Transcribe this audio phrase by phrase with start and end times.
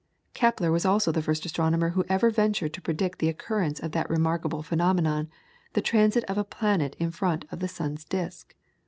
[0.33, 4.09] Kepler was also the first astronomer who ever ventured to predict the occurrence of that
[4.09, 5.29] remarkable phenomenon,
[5.73, 8.55] the transit of a planet in front of the sun's disc.